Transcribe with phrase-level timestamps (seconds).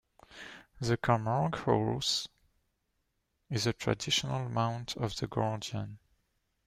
[0.79, 2.27] The Camargue horse
[3.51, 5.99] is the traditional mount of the gardian.